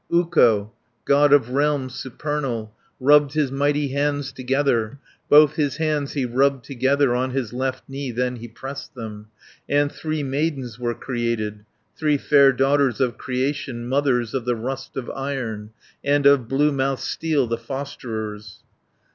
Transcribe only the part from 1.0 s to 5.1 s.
God of realms supernal, Rubbed his mighty hands together.